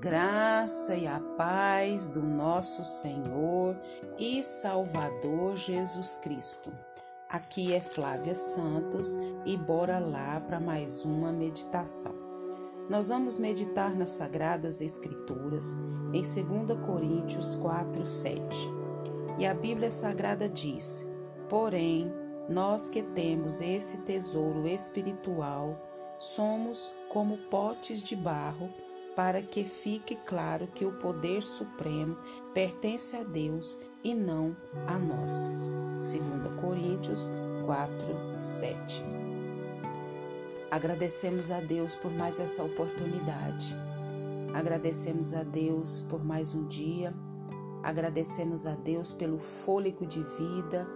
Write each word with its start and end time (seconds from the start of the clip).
graça 0.00 0.96
e 0.96 1.06
a 1.06 1.20
paz 1.20 2.06
do 2.06 2.22
nosso 2.22 2.82
Senhor 2.86 3.78
e 4.18 4.42
Salvador 4.42 5.58
Jesus 5.58 6.16
Cristo. 6.16 6.72
Aqui 7.28 7.74
é 7.74 7.82
Flávia 7.82 8.34
Santos 8.34 9.14
e 9.44 9.58
bora 9.58 9.98
lá 9.98 10.40
para 10.40 10.58
mais 10.58 11.04
uma 11.04 11.30
meditação. 11.30 12.14
Nós 12.88 13.10
vamos 13.10 13.36
meditar 13.36 13.94
nas 13.94 14.10
Sagradas 14.10 14.80
Escrituras 14.80 15.76
em 16.14 16.22
2 16.22 16.80
Coríntios 16.80 17.54
4, 17.56 18.06
7. 18.06 18.68
E 19.38 19.46
a 19.46 19.52
Bíblia 19.52 19.90
Sagrada 19.90 20.48
diz: 20.48 21.06
Porém, 21.46 22.10
nós 22.48 22.88
que 22.88 23.02
temos 23.02 23.60
esse 23.60 23.98
tesouro 23.98 24.66
espiritual, 24.66 25.78
somos 26.18 26.90
como 27.10 27.36
potes 27.50 28.02
de 28.02 28.16
barro 28.16 28.70
para 29.14 29.42
que 29.42 29.64
fique 29.64 30.16
claro 30.16 30.66
que 30.68 30.84
o 30.84 30.92
poder 30.92 31.42
supremo 31.42 32.16
pertence 32.54 33.16
a 33.16 33.22
Deus 33.22 33.78
e 34.02 34.14
não 34.14 34.56
a 34.86 34.98
nós. 34.98 35.48
2 35.98 36.60
Coríntios 36.60 37.30
4, 37.66 38.36
7. 38.36 39.02
Agradecemos 40.70 41.50
a 41.50 41.60
Deus 41.60 41.94
por 41.94 42.12
mais 42.12 42.38
essa 42.38 42.62
oportunidade. 42.62 43.76
Agradecemos 44.54 45.34
a 45.34 45.42
Deus 45.42 46.00
por 46.02 46.24
mais 46.24 46.54
um 46.54 46.66
dia. 46.66 47.14
Agradecemos 47.82 48.66
a 48.66 48.74
Deus 48.74 49.12
pelo 49.12 49.38
fôlego 49.38 50.06
de 50.06 50.22
vida, 50.22 50.86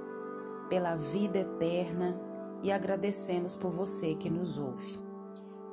pela 0.68 0.96
vida 0.96 1.38
eterna 1.38 2.18
e 2.62 2.72
agradecemos 2.72 3.56
por 3.56 3.70
você 3.70 4.14
que 4.14 4.30
nos 4.30 4.58
ouve 4.58 5.03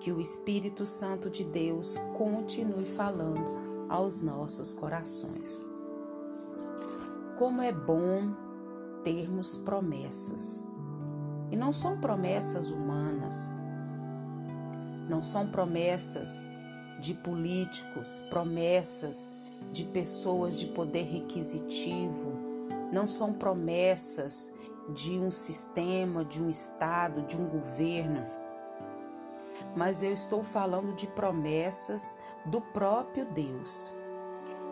que 0.01 0.11
o 0.11 0.19
Espírito 0.19 0.83
Santo 0.83 1.29
de 1.29 1.43
Deus 1.43 1.95
continue 2.17 2.85
falando 2.85 3.87
aos 3.87 4.19
nossos 4.19 4.73
corações. 4.73 5.63
Como 7.37 7.61
é 7.61 7.71
bom 7.71 8.33
termos 9.03 9.55
promessas. 9.57 10.63
E 11.51 11.55
não 11.55 11.71
são 11.71 11.99
promessas 11.99 12.71
humanas, 12.71 13.51
não 15.07 15.21
são 15.21 15.47
promessas 15.47 16.49
de 16.99 17.13
políticos, 17.13 18.23
promessas 18.29 19.35
de 19.71 19.83
pessoas 19.83 20.57
de 20.59 20.67
poder 20.67 21.03
requisitivo, 21.03 22.33
não 22.91 23.07
são 23.07 23.33
promessas 23.33 24.51
de 24.95 25.19
um 25.19 25.29
sistema, 25.29 26.25
de 26.25 26.41
um 26.41 26.49
Estado, 26.49 27.21
de 27.23 27.37
um 27.37 27.47
governo 27.47 28.40
mas 29.75 30.03
eu 30.03 30.11
estou 30.11 30.43
falando 30.43 30.93
de 30.93 31.07
promessas 31.07 32.15
do 32.45 32.61
próprio 32.61 33.25
Deus. 33.25 33.91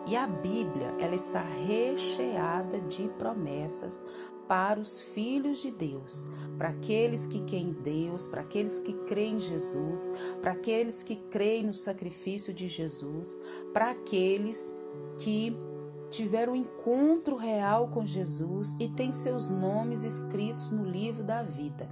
E 0.06 0.16
a 0.16 0.26
Bíblia, 0.26 0.94
ela 0.98 1.14
está 1.14 1.42
recheada 1.42 2.80
de 2.80 3.08
promessas 3.10 4.02
para 4.48 4.80
os 4.80 5.00
filhos 5.00 5.62
de 5.62 5.70
Deus, 5.70 6.24
para 6.58 6.70
aqueles 6.70 7.24
que 7.24 7.40
creem 7.42 7.68
em 7.68 7.72
Deus, 7.72 8.26
para 8.26 8.40
aqueles 8.40 8.80
que 8.80 8.92
creem 8.92 9.36
em 9.36 9.40
Jesus, 9.40 10.10
para 10.42 10.52
aqueles 10.52 11.04
que 11.04 11.14
creem 11.14 11.62
no 11.62 11.72
sacrifício 11.74 12.52
de 12.52 12.66
Jesus, 12.66 13.38
para 13.72 13.90
aqueles 13.90 14.74
que 15.18 15.56
tiveram 16.10 16.54
um 16.54 16.56
encontro 16.56 17.36
real 17.36 17.88
com 17.88 18.04
Jesus 18.04 18.76
e 18.80 18.88
têm 18.88 19.12
seus 19.12 19.48
nomes 19.48 20.02
escritos 20.02 20.72
no 20.72 20.84
livro 20.84 21.22
da 21.22 21.44
vida. 21.44 21.88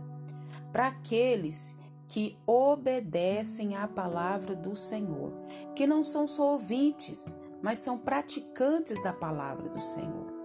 Para 0.73 0.89
aqueles 0.89 1.77
que 2.09 2.39
obedecem 2.47 3.77
à 3.77 3.87
palavra 3.87 4.57
do 4.57 4.75
Senhor, 4.75 5.33
que 5.77 5.87
não 5.87 6.03
são 6.03 6.27
só 6.27 6.53
ouvintes, 6.53 7.37
mas 7.63 7.79
são 7.79 7.99
praticantes 7.99 9.01
da 9.03 9.13
palavra 9.13 9.69
do 9.69 9.81
Senhor. 9.81 10.39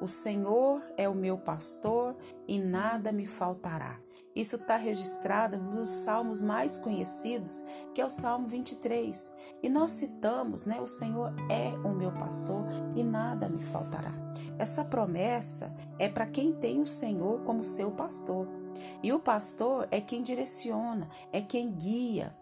O 0.00 0.08
Senhor 0.08 0.82
é 0.96 1.08
o 1.08 1.14
meu 1.14 1.38
pastor 1.38 2.16
e 2.46 2.58
nada 2.58 3.10
me 3.10 3.26
faltará. 3.26 3.98
Isso 4.34 4.56
está 4.56 4.76
registrado 4.76 5.56
nos 5.56 5.88
salmos 5.88 6.40
mais 6.40 6.76
conhecidos, 6.78 7.64
que 7.94 8.00
é 8.00 8.04
o 8.04 8.10
Salmo 8.10 8.46
23. 8.46 9.32
E 9.62 9.68
nós 9.68 9.92
citamos, 9.92 10.64
né? 10.64 10.80
O 10.80 10.86
Senhor 10.86 11.32
é 11.50 11.70
o 11.88 11.94
meu 11.94 12.12
pastor 12.12 12.66
e 12.94 13.02
nada 13.02 13.48
me 13.48 13.62
faltará. 13.62 14.12
Essa 14.58 14.84
promessa 14.84 15.74
é 15.98 16.08
para 16.08 16.26
quem 16.26 16.52
tem 16.52 16.82
o 16.82 16.86
Senhor 16.86 17.42
como 17.42 17.64
seu 17.64 17.90
pastor. 17.92 18.63
E 19.02 19.12
o 19.12 19.18
pastor 19.18 19.88
é 19.90 20.00
quem 20.00 20.22
direciona, 20.22 21.08
é 21.32 21.40
quem 21.40 21.70
guia. 21.70 22.36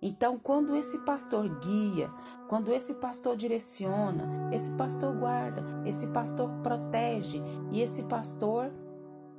Então, 0.00 0.38
quando 0.38 0.76
esse 0.76 0.98
pastor 0.98 1.48
guia, 1.58 2.08
quando 2.48 2.72
esse 2.72 2.94
pastor 2.94 3.36
direciona, 3.36 4.48
esse 4.52 4.70
pastor 4.72 5.14
guarda, 5.16 5.64
esse 5.84 6.06
pastor 6.08 6.50
protege 6.62 7.42
e 7.72 7.80
esse 7.80 8.04
pastor 8.04 8.72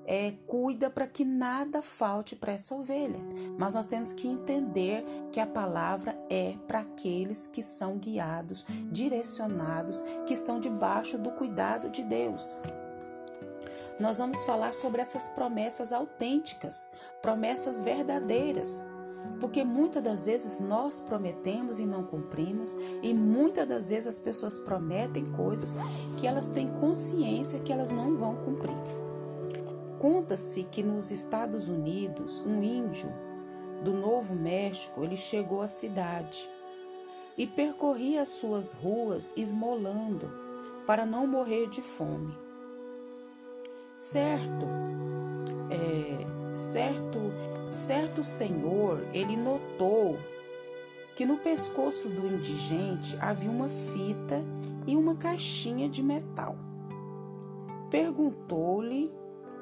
é, 0.06 0.31
cuida 0.47 0.90
para 0.90 1.08
que 1.08 1.24
nada 1.24 1.81
falte 1.81 2.36
para 2.36 2.52
essa 2.52 2.76
ovelha. 2.76 3.20
Mas 3.58 3.76
nós 3.76 3.86
temos 3.86 4.12
que 4.12 4.28
entender 4.28 5.06
que 5.31 5.40
a 5.40 5.47
palavra 5.47 6.20
é 6.30 6.58
para 6.68 6.80
aqueles 6.80 7.47
que 7.47 7.62
são 7.62 7.97
guiados, 7.97 8.66
direcionados, 8.91 10.03
que 10.26 10.34
estão 10.34 10.59
debaixo 10.59 11.18
do 11.18 11.31
cuidado 11.31 11.90
de 11.90 12.03
Deus 12.03 12.58
nós 14.00 14.18
vamos 14.18 14.44
falar 14.44 14.74
sobre 14.74 15.02
essas 15.02 15.30
promessas 15.30 15.94
autênticas, 15.94 16.88
promessas 17.22 17.82
verdadeiras. 17.82 18.82
Porque 19.40 19.64
muitas 19.64 20.04
das 20.04 20.26
vezes 20.26 20.60
nós 20.60 21.00
prometemos 21.00 21.80
e 21.80 21.86
não 21.86 22.04
cumprimos, 22.04 22.76
e 23.02 23.14
muitas 23.14 23.68
das 23.68 23.90
vezes 23.90 24.08
as 24.08 24.20
pessoas 24.20 24.60
prometem 24.60 25.32
coisas 25.32 25.78
que 26.18 26.28
elas 26.28 26.48
têm 26.48 26.70
consciência 26.80 27.60
que 27.60 27.72
elas 27.72 27.92
não 27.92 28.18
vão 28.18 28.36
cumprir. 28.36 28.76
Conta-se 30.00 30.64
que 30.64 30.82
nos 30.82 31.12
Estados 31.12 31.68
Unidos, 31.68 32.42
um 32.46 32.64
índio 32.64 33.10
do 33.84 33.94
Novo 33.94 34.36
México, 34.36 35.04
ele 35.04 35.18
chegou 35.18 35.62
à 35.62 35.68
cidade 35.68 36.50
e 37.38 37.48
percorria 37.48 38.22
as 38.22 38.30
suas 38.30 38.74
ruas 38.74 39.34
esmolando 39.36 40.30
para 40.86 41.06
não 41.06 41.28
morrer 41.28 41.70
de 41.70 41.82
fome. 41.82 42.49
Certo, 44.02 44.66
é, 45.70 46.56
certo, 46.56 47.20
certo 47.70 48.24
senhor, 48.24 49.06
ele 49.12 49.36
notou 49.36 50.18
que 51.18 51.26
no 51.26 51.38
pescoço 51.38 52.08
do 52.08 52.26
indigente 52.26 53.18
havia 53.20 53.52
uma 53.52 53.68
fita 53.68 54.42
e 54.88 54.96
uma 54.96 55.18
caixinha 55.18 55.90
de 55.90 56.02
metal. 56.02 56.56
Perguntou-lhe 57.92 59.12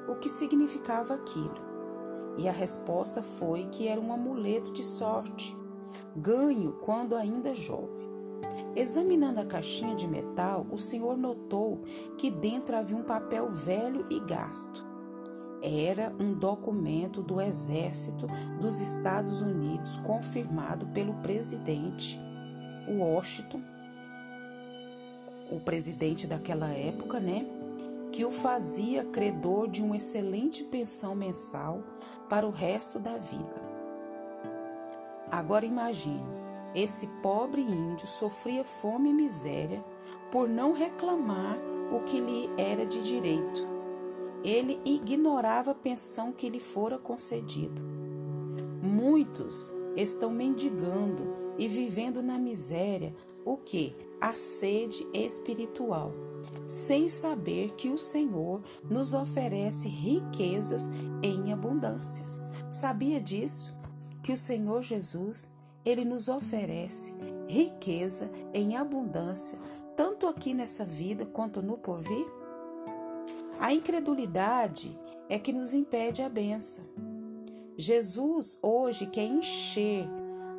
o 0.08 0.14
que 0.14 0.28
significava 0.28 1.14
aquilo. 1.14 1.58
E 2.36 2.48
a 2.48 2.52
resposta 2.52 3.24
foi 3.24 3.66
que 3.66 3.88
era 3.88 4.00
um 4.00 4.12
amuleto 4.12 4.72
de 4.72 4.84
sorte, 4.84 5.52
ganho 6.14 6.74
quando 6.74 7.16
ainda 7.16 7.52
jovem. 7.52 8.17
Examinando 8.78 9.40
a 9.40 9.44
caixinha 9.44 9.96
de 9.96 10.06
metal, 10.06 10.64
o 10.70 10.78
senhor 10.78 11.16
notou 11.16 11.82
que 12.16 12.30
dentro 12.30 12.76
havia 12.76 12.96
um 12.96 13.02
papel 13.02 13.50
velho 13.50 14.06
e 14.08 14.20
gasto. 14.20 14.86
Era 15.60 16.14
um 16.20 16.32
documento 16.32 17.20
do 17.20 17.40
Exército 17.40 18.28
dos 18.60 18.80
Estados 18.80 19.40
Unidos 19.40 19.96
confirmado 19.96 20.86
pelo 20.90 21.12
presidente 21.14 22.20
Washington, 22.88 23.60
o 25.50 25.58
presidente 25.58 26.28
daquela 26.28 26.68
época, 26.68 27.18
né? 27.18 27.44
Que 28.12 28.24
o 28.24 28.30
fazia 28.30 29.02
credor 29.02 29.66
de 29.66 29.82
uma 29.82 29.96
excelente 29.96 30.62
pensão 30.62 31.16
mensal 31.16 31.82
para 32.28 32.46
o 32.46 32.50
resto 32.50 33.00
da 33.00 33.18
vida. 33.18 33.60
Agora 35.32 35.66
imagine 35.66 36.47
esse 36.82 37.06
pobre 37.22 37.62
índio 37.62 38.06
sofria 38.06 38.62
fome 38.62 39.10
e 39.10 39.12
miséria 39.12 39.84
por 40.30 40.48
não 40.48 40.72
reclamar 40.72 41.58
o 41.92 42.00
que 42.00 42.20
lhe 42.20 42.48
era 42.56 42.86
de 42.86 43.02
direito. 43.02 43.66
Ele 44.44 44.80
ignorava 44.84 45.72
a 45.72 45.74
pensão 45.74 46.32
que 46.32 46.48
lhe 46.48 46.60
fora 46.60 46.98
concedido. 46.98 47.82
Muitos 48.82 49.72
estão 49.96 50.30
mendigando 50.30 51.54
e 51.58 51.66
vivendo 51.66 52.22
na 52.22 52.38
miséria 52.38 53.14
o 53.44 53.56
que? 53.56 53.94
A 54.20 54.34
sede 54.34 55.06
espiritual, 55.12 56.12
sem 56.66 57.08
saber 57.08 57.72
que 57.72 57.88
o 57.88 57.98
Senhor 57.98 58.62
nos 58.88 59.14
oferece 59.14 59.88
riquezas 59.88 60.88
em 61.22 61.52
abundância. 61.52 62.24
Sabia 62.70 63.20
disso? 63.20 63.74
Que 64.22 64.32
o 64.32 64.36
Senhor 64.36 64.82
Jesus 64.82 65.50
ele 65.84 66.04
nos 66.04 66.28
oferece 66.28 67.14
riqueza 67.48 68.30
em 68.52 68.76
abundância, 68.76 69.58
tanto 69.96 70.26
aqui 70.26 70.52
nessa 70.52 70.84
vida 70.84 71.26
quanto 71.26 71.62
no 71.62 71.78
porvir? 71.78 72.26
A 73.60 73.72
incredulidade 73.72 74.96
é 75.28 75.38
que 75.38 75.52
nos 75.52 75.72
impede 75.74 76.22
a 76.22 76.28
benção. 76.28 76.84
Jesus 77.76 78.58
hoje 78.62 79.06
quer 79.06 79.24
encher 79.24 80.08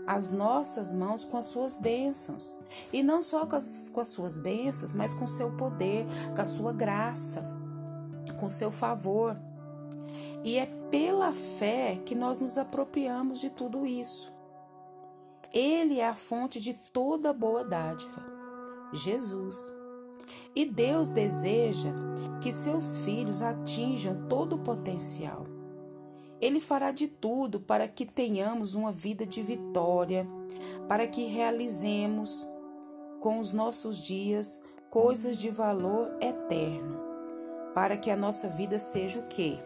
as 0.10 0.32
nossas 0.32 0.92
mãos 0.92 1.24
com 1.24 1.38
as 1.38 1.46
suas 1.46 1.78
bênçãos. 1.78 2.58
E 2.92 3.04
não 3.04 3.22
só 3.22 3.46
com 3.46 3.56
as, 3.56 3.92
com 3.92 4.02
as 4.02 4.08
suas 4.08 4.40
bênçãos, 4.40 4.92
mas 4.92 5.14
com 5.14 5.28
seu 5.28 5.56
poder, 5.56 6.04
com 6.36 6.42
a 6.42 6.46
sua 6.46 6.74
graça, 6.74 7.46
com 8.40 8.50
seu 8.50 8.72
favor. 8.72 9.38
E 10.44 10.58
é 10.58 10.66
pela 10.90 11.32
fé 11.32 12.02
que 12.06 12.16
nós 12.16 12.42
nos 12.42 12.58
apropriamos 12.58 13.40
de 13.40 13.50
tudo 13.50 13.86
isso. 13.86 14.34
Ele 15.54 16.00
é 16.00 16.08
a 16.08 16.16
fonte 16.16 16.60
de 16.60 16.74
toda 16.74 17.34
boa 17.34 17.64
dádiva, 17.64 18.22
Jesus. 18.94 19.74
E 20.56 20.64
Deus 20.64 21.10
deseja 21.10 21.90
que 22.42 22.52
seus 22.52 22.98
filhos 22.98 23.42
atinjam 23.42 24.28
todo 24.28 24.58
o 24.58 24.60
potencial. 24.60 25.48
Ele 26.40 26.60
fará 26.60 26.92
de 26.92 27.08
tudo 27.08 27.60
para 27.60 27.88
que 27.88 28.06
tenhamos 28.06 28.76
uma 28.76 28.92
vida 28.92 29.26
de 29.26 29.42
vitória, 29.42 30.28
para 30.88 31.08
que 31.08 31.26
realizemos 31.26 32.48
com 33.20 33.40
os 33.40 33.52
nossos 33.52 33.98
dias 33.98 34.64
coisas 34.90 35.38
de 35.38 35.50
valor 35.50 36.16
eterno, 36.22 36.98
para 37.74 37.98
que 37.98 38.12
a 38.12 38.16
nossa 38.16 38.48
vida 38.50 38.78
seja 38.78 39.20
o 39.20 39.28
quê? 39.28 39.58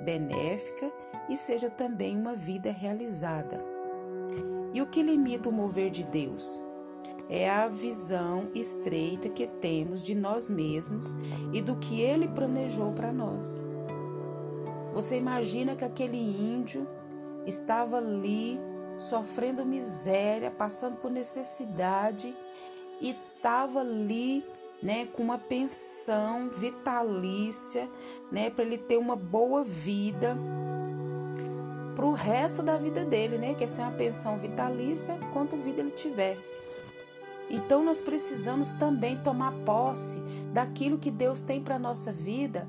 Benéfica 0.00 0.92
e 1.28 1.36
seja 1.36 1.68
também 1.68 2.16
uma 2.16 2.34
vida 2.34 2.70
realizada. 2.70 3.77
E 4.78 4.80
o 4.80 4.86
que 4.86 5.02
limita 5.02 5.48
o 5.48 5.52
mover 5.52 5.90
de 5.90 6.04
Deus? 6.04 6.62
É 7.28 7.50
a 7.50 7.66
visão 7.66 8.48
estreita 8.54 9.28
que 9.28 9.44
temos 9.44 10.04
de 10.04 10.14
nós 10.14 10.48
mesmos 10.48 11.16
e 11.52 11.60
do 11.60 11.74
que 11.74 12.00
Ele 12.00 12.28
planejou 12.28 12.92
para 12.92 13.12
nós. 13.12 13.60
Você 14.92 15.16
imagina 15.16 15.74
que 15.74 15.84
aquele 15.84 16.16
índio 16.16 16.86
estava 17.44 17.96
ali 17.96 18.60
sofrendo 18.96 19.66
miséria, 19.66 20.48
passando 20.48 20.96
por 20.98 21.10
necessidade 21.10 22.32
e 23.00 23.16
estava 23.34 23.80
ali, 23.80 24.44
né, 24.80 25.06
com 25.06 25.24
uma 25.24 25.38
pensão 25.38 26.48
vitalícia, 26.50 27.90
né, 28.30 28.48
para 28.48 28.62
ele 28.62 28.78
ter 28.78 28.96
uma 28.96 29.16
boa 29.16 29.64
vida 29.64 30.38
para 31.98 32.06
o 32.06 32.12
resto 32.12 32.62
da 32.62 32.78
vida 32.78 33.04
dele, 33.04 33.38
né, 33.38 33.54
que 33.54 33.64
é 33.64 33.66
ser 33.66 33.80
uma 33.80 33.90
pensão 33.90 34.38
vitalícia 34.38 35.18
quanto 35.32 35.56
vida 35.56 35.80
ele 35.80 35.90
tivesse. 35.90 36.62
Então 37.50 37.84
nós 37.84 38.00
precisamos 38.00 38.70
também 38.70 39.18
tomar 39.18 39.50
posse 39.64 40.18
daquilo 40.52 40.96
que 40.96 41.10
Deus 41.10 41.40
tem 41.40 41.60
para 41.60 41.76
nossa 41.76 42.12
vida 42.12 42.68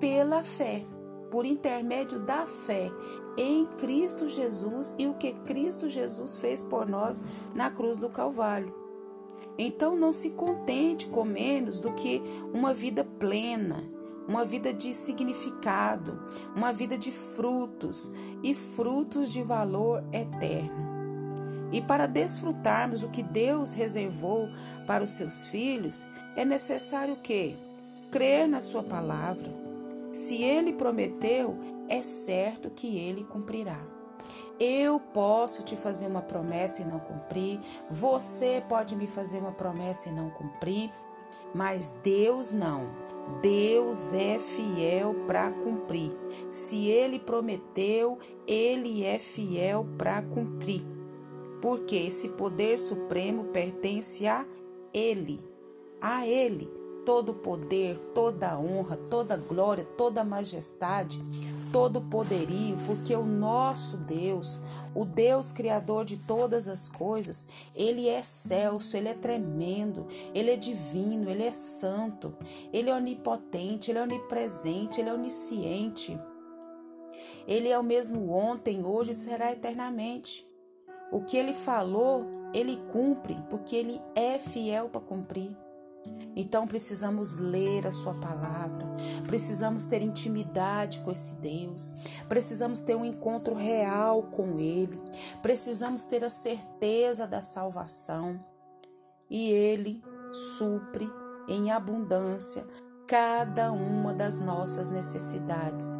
pela 0.00 0.42
fé 0.42 0.84
por 1.30 1.46
intermédio 1.46 2.18
da 2.18 2.44
fé 2.44 2.90
em 3.38 3.64
Cristo 3.78 4.26
Jesus 4.26 4.92
e 4.98 5.06
o 5.06 5.14
que 5.14 5.34
Cristo 5.46 5.88
Jesus 5.88 6.34
fez 6.34 6.64
por 6.64 6.84
nós 6.88 7.22
na 7.54 7.70
cruz 7.70 7.96
do 7.96 8.10
Calvário. 8.10 8.74
Então 9.56 9.94
não 9.94 10.12
se 10.12 10.30
contente 10.30 11.06
com 11.06 11.24
menos 11.24 11.78
do 11.78 11.92
que 11.92 12.20
uma 12.52 12.74
vida 12.74 13.04
plena, 13.04 13.88
uma 14.28 14.44
vida 14.44 14.72
de 14.72 14.92
significado, 14.94 16.22
uma 16.54 16.72
vida 16.72 16.96
de 16.96 17.10
frutos 17.10 18.12
e 18.42 18.54
frutos 18.54 19.30
de 19.30 19.42
valor 19.42 20.04
eterno. 20.12 20.92
E 21.72 21.80
para 21.80 22.06
desfrutarmos 22.06 23.02
o 23.02 23.08
que 23.08 23.22
Deus 23.22 23.72
reservou 23.72 24.48
para 24.86 25.02
os 25.02 25.12
seus 25.12 25.46
filhos, 25.46 26.06
é 26.36 26.44
necessário 26.44 27.16
que 27.16 27.56
crer 28.10 28.46
na 28.46 28.60
sua 28.60 28.82
palavra, 28.82 29.62
se 30.12 30.42
ele 30.42 30.74
prometeu, 30.74 31.58
é 31.88 32.02
certo 32.02 32.70
que 32.70 32.98
ele 32.98 33.24
cumprirá. 33.24 33.80
Eu 34.60 35.00
posso 35.00 35.62
te 35.62 35.74
fazer 35.74 36.06
uma 36.06 36.20
promessa 36.20 36.82
e 36.82 36.84
não 36.84 37.00
cumprir, 37.00 37.58
você 37.88 38.62
pode 38.68 38.94
me 38.94 39.06
fazer 39.06 39.40
uma 39.40 39.52
promessa 39.52 40.10
e 40.10 40.12
não 40.12 40.28
cumprir, 40.30 40.92
mas 41.54 41.94
Deus 42.02 42.52
não. 42.52 43.01
Deus 43.40 44.12
é 44.12 44.38
fiel 44.38 45.14
para 45.26 45.50
cumprir. 45.50 46.12
Se 46.50 46.88
ele 46.88 47.18
prometeu, 47.18 48.18
ele 48.46 49.04
é 49.04 49.18
fiel 49.18 49.86
para 49.96 50.22
cumprir. 50.22 50.84
Porque 51.60 51.96
esse 51.96 52.30
poder 52.30 52.78
supremo 52.78 53.44
pertence 53.44 54.26
a 54.26 54.46
ele. 54.92 55.40
A 56.00 56.26
ele 56.26 56.81
todo 57.04 57.34
poder, 57.34 57.98
toda 58.14 58.58
honra, 58.58 58.96
toda 58.96 59.36
glória, 59.36 59.84
toda 59.96 60.24
majestade, 60.24 61.22
todo 61.72 62.00
poderio, 62.00 62.76
porque 62.86 63.14
o 63.14 63.24
nosso 63.24 63.96
Deus, 63.96 64.60
o 64.94 65.04
Deus 65.04 65.52
criador 65.52 66.04
de 66.04 66.16
todas 66.16 66.68
as 66.68 66.88
coisas, 66.88 67.46
ele 67.74 68.08
é 68.08 68.20
excelso, 68.20 68.96
ele 68.96 69.08
é 69.08 69.14
tremendo, 69.14 70.06
ele 70.34 70.50
é 70.50 70.56
divino, 70.56 71.30
ele 71.30 71.44
é 71.44 71.52
santo, 71.52 72.34
ele 72.72 72.90
é 72.90 72.94
onipotente, 72.94 73.90
ele 73.90 73.98
é 73.98 74.02
onipresente, 74.02 75.00
ele 75.00 75.08
é 75.08 75.14
onisciente. 75.14 76.18
Ele 77.46 77.68
é 77.68 77.78
o 77.78 77.82
mesmo 77.82 78.32
ontem, 78.32 78.84
hoje 78.84 79.10
e 79.10 79.14
será 79.14 79.50
eternamente. 79.50 80.46
O 81.10 81.22
que 81.22 81.36
ele 81.36 81.52
falou, 81.52 82.26
ele 82.54 82.76
cumpre, 82.90 83.36
porque 83.50 83.76
ele 83.76 84.00
é 84.14 84.38
fiel 84.38 84.88
para 84.88 85.00
cumprir. 85.00 85.61
Então 86.34 86.66
precisamos 86.66 87.36
ler 87.36 87.86
a 87.86 87.92
Sua 87.92 88.14
palavra, 88.14 88.86
precisamos 89.26 89.84
ter 89.84 90.02
intimidade 90.02 91.00
com 91.00 91.10
esse 91.10 91.34
Deus, 91.34 91.90
precisamos 92.28 92.80
ter 92.80 92.94
um 92.94 93.04
encontro 93.04 93.54
real 93.54 94.22
com 94.24 94.58
Ele, 94.58 94.98
precisamos 95.42 96.04
ter 96.04 96.24
a 96.24 96.30
certeza 96.30 97.26
da 97.26 97.42
salvação. 97.42 98.42
E 99.28 99.50
Ele 99.50 100.02
supre 100.32 101.08
em 101.48 101.70
abundância 101.70 102.66
cada 103.06 103.70
uma 103.72 104.14
das 104.14 104.38
nossas 104.38 104.88
necessidades, 104.88 105.98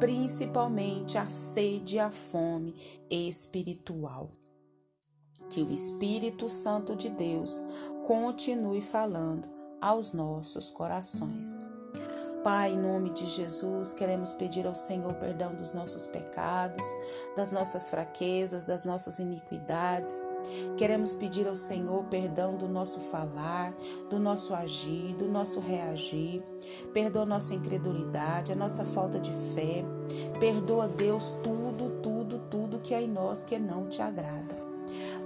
principalmente 0.00 1.18
a 1.18 1.26
sede 1.26 1.96
e 1.96 1.98
a 1.98 2.10
fome 2.10 2.74
espiritual. 3.10 4.30
Que 5.50 5.62
o 5.62 5.70
Espírito 5.70 6.48
Santo 6.48 6.96
de 6.96 7.10
Deus 7.10 7.62
continue 8.06 8.82
falando 8.82 9.48
aos 9.80 10.12
nossos 10.12 10.70
corações. 10.70 11.58
Pai, 12.42 12.74
em 12.74 12.78
nome 12.78 13.08
de 13.08 13.24
Jesus, 13.24 13.94
queremos 13.94 14.34
pedir 14.34 14.66
ao 14.66 14.76
Senhor 14.76 15.14
perdão 15.14 15.54
dos 15.54 15.72
nossos 15.72 16.04
pecados, 16.04 16.84
das 17.34 17.50
nossas 17.50 17.88
fraquezas, 17.88 18.64
das 18.64 18.84
nossas 18.84 19.18
iniquidades. 19.18 20.14
Queremos 20.76 21.14
pedir 21.14 21.48
ao 21.48 21.56
Senhor 21.56 22.04
perdão 22.04 22.58
do 22.58 22.68
nosso 22.68 23.00
falar, 23.00 23.74
do 24.10 24.18
nosso 24.18 24.52
agir, 24.52 25.14
do 25.14 25.26
nosso 25.26 25.58
reagir. 25.58 26.42
Perdoa 26.92 27.24
nossa 27.24 27.54
incredulidade, 27.54 28.52
a 28.52 28.56
nossa 28.56 28.84
falta 28.84 29.18
de 29.18 29.32
fé. 29.54 29.82
Perdoa, 30.38 30.86
Deus, 30.86 31.30
tudo, 31.42 32.02
tudo, 32.02 32.38
tudo 32.50 32.80
que 32.80 32.94
há 32.94 33.00
em 33.00 33.08
nós 33.08 33.42
que 33.42 33.58
não 33.58 33.88
te 33.88 34.02
agrada. 34.02 34.63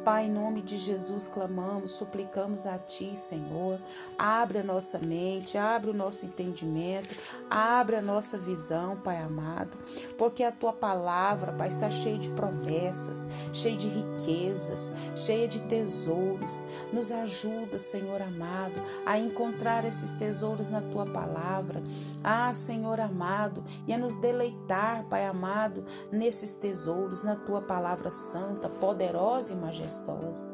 Pai, 0.09 0.25
em 0.25 0.31
nome 0.31 0.63
de 0.63 0.79
Jesus, 0.79 1.29
clamamos, 1.29 1.91
suplicamos 1.91 2.65
a 2.65 2.79
Ti, 2.79 3.15
Senhor. 3.15 3.79
Abre 4.17 4.61
a 4.61 4.63
nossa 4.63 4.99
mente, 4.99 5.59
abre 5.59 5.91
o 5.91 5.95
nosso 5.95 6.25
entendimento, 6.25 7.15
abre 7.51 7.97
a 7.97 8.01
nossa 8.01 8.39
visão, 8.39 8.97
Pai 8.97 9.19
amado, 9.19 9.77
porque 10.17 10.43
a 10.43 10.51
Tua 10.51 10.73
palavra, 10.73 11.53
Pai, 11.53 11.69
está 11.69 11.91
cheia 11.91 12.17
de 12.17 12.31
promessas, 12.31 13.27
cheia 13.53 13.77
de 13.77 13.87
riquezas, 13.87 14.91
cheia 15.15 15.47
de 15.47 15.61
tesouros. 15.69 16.63
Nos 16.91 17.13
ajuda, 17.13 17.79
Senhor 17.79 18.23
amado, 18.23 18.81
a 19.05 19.19
encontrar 19.19 19.85
esses 19.85 20.13
tesouros 20.13 20.71
na 20.71 20.81
Tua 20.81 21.05
palavra. 21.05 21.83
Ah, 22.25 22.51
Senhor 22.55 22.99
amado, 22.99 23.63
e 23.87 23.93
a 23.93 23.99
nos 23.99 24.15
deleitar, 24.15 25.05
Pai 25.11 25.27
amado, 25.27 25.85
nesses 26.11 26.55
tesouros, 26.55 27.23
na 27.23 27.37
Tua 27.37 27.61
palavra 27.61 28.11
santa, 28.11 28.71
poderosa 28.71 29.53
e 29.53 29.57
majestosa 29.57 29.98
gostosa. 29.99 30.47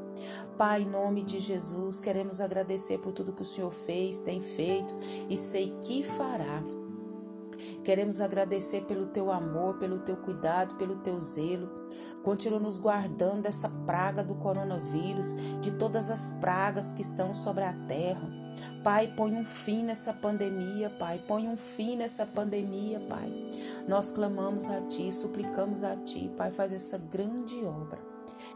Pai, 0.56 0.82
em 0.82 0.86
nome 0.86 1.22
de 1.22 1.38
Jesus, 1.38 2.00
queremos 2.00 2.40
agradecer 2.40 2.98
por 2.98 3.12
tudo 3.12 3.32
que 3.32 3.42
o 3.42 3.44
Senhor 3.44 3.72
fez, 3.72 4.20
tem 4.20 4.40
feito 4.40 4.94
e 5.28 5.36
sei 5.36 5.76
que 5.82 6.02
fará. 6.02 6.62
Queremos 7.82 8.20
agradecer 8.20 8.82
pelo 8.82 9.06
teu 9.06 9.30
amor, 9.30 9.76
pelo 9.78 9.98
teu 9.98 10.16
cuidado, 10.16 10.76
pelo 10.76 10.96
teu 10.96 11.20
zelo. 11.20 11.68
Continua 12.22 12.58
nos 12.58 12.78
guardando 12.78 13.42
dessa 13.42 13.68
praga 13.84 14.24
do 14.24 14.34
coronavírus, 14.36 15.34
de 15.60 15.72
todas 15.72 16.08
as 16.08 16.30
pragas 16.30 16.92
que 16.92 17.02
estão 17.02 17.34
sobre 17.34 17.64
a 17.64 17.72
terra. 17.86 18.30
Pai, 18.82 19.12
põe 19.14 19.34
um 19.34 19.44
fim 19.44 19.82
nessa 19.82 20.12
pandemia, 20.12 20.88
Pai. 20.88 21.22
Põe 21.26 21.48
um 21.48 21.56
fim 21.56 21.96
nessa 21.96 22.24
pandemia, 22.24 23.00
Pai. 23.00 23.50
Nós 23.86 24.10
clamamos 24.10 24.70
a 24.70 24.80
Ti, 24.82 25.12
suplicamos 25.12 25.82
a 25.84 25.96
Ti, 25.96 26.30
Pai, 26.36 26.50
faz 26.50 26.72
essa 26.72 26.96
grande 26.96 27.62
obra. 27.64 28.13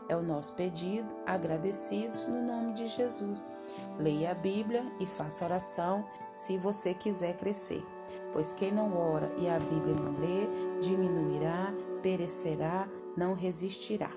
É 0.08 0.16
o 0.16 0.22
nosso 0.22 0.54
pedido, 0.54 1.14
agradecidos 1.26 2.28
no 2.28 2.42
nome 2.42 2.72
de 2.72 2.86
Jesus. 2.86 3.52
Leia 3.98 4.32
a 4.32 4.34
Bíblia 4.34 4.84
e 5.00 5.06
faça 5.06 5.44
oração 5.44 6.04
se 6.32 6.58
você 6.58 6.94
quiser 6.94 7.36
crescer. 7.36 7.84
Pois 8.32 8.52
quem 8.52 8.72
não 8.72 8.96
ora 8.96 9.32
e 9.38 9.48
a 9.48 9.58
Bíblia 9.58 9.94
não 9.94 10.18
lê, 10.18 10.80
diminuirá, 10.80 11.74
perecerá, 12.02 12.88
não 13.16 13.34
resistirá. 13.34 14.10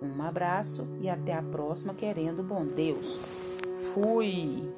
Um 0.00 0.22
abraço 0.22 0.86
e 1.00 1.10
até 1.10 1.34
a 1.34 1.42
próxima, 1.42 1.94
querendo 1.94 2.42
bom 2.42 2.64
Deus. 2.64 3.18
Fui! 3.92 4.77